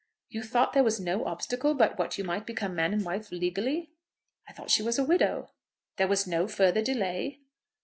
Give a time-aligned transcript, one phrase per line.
[0.29, 3.91] "You thought there was no obstacle but what you might become man and wife legally?"
[4.47, 5.51] "I thought she was a widow."
[5.97, 7.41] "There was no further delay?"